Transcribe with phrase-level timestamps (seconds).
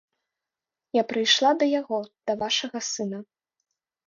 [0.97, 1.99] Я прыйшла да яго,
[2.31, 3.23] да вашага сына.